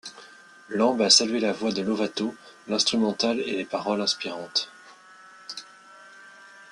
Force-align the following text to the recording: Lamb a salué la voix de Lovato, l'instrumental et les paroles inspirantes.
Lamb 0.79 0.99
a 1.03 1.09
salué 1.11 1.39
la 1.39 1.53
voix 1.53 1.71
de 1.71 1.83
Lovato, 1.83 2.33
l'instrumental 2.67 3.39
et 3.39 3.51
les 3.55 3.65
paroles 3.65 4.01
inspirantes. 4.01 4.67